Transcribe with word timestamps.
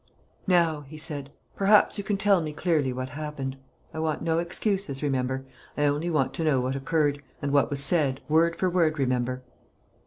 "Now," 0.47 0.81
he 0.87 0.97
said, 0.97 1.31
"perhaps 1.55 1.99
you 1.99 2.03
can 2.03 2.17
tell 2.17 2.41
me 2.41 2.53
clearly 2.53 2.91
what 2.91 3.09
happened. 3.09 3.55
I 3.93 3.99
want 3.99 4.23
no 4.23 4.39
excuses, 4.39 5.03
remember; 5.03 5.45
I 5.77 5.85
only 5.85 6.09
want 6.09 6.33
to 6.33 6.43
know 6.43 6.59
what 6.59 6.75
occurred, 6.75 7.21
and 7.39 7.51
what 7.51 7.69
was 7.69 7.83
said 7.83 8.19
word 8.27 8.55
for 8.55 8.67
word, 8.67 8.97
remember." 8.97 9.43